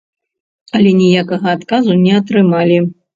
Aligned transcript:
Але 0.79 0.93
ніякага 1.01 1.47
адказу 1.57 1.99
не 2.07 2.17
атрымалі. 2.21 2.81